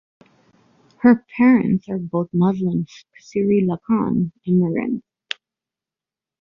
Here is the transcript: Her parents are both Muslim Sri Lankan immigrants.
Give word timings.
Her 1.01 1.23
parents 1.37 1.87
are 1.87 1.99
both 1.99 2.29
Muslim 2.33 2.87
Sri 3.19 3.63
Lankan 3.69 4.31
immigrants. 4.47 5.05